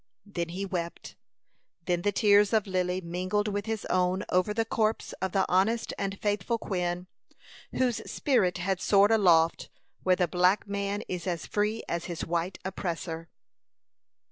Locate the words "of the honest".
5.21-5.93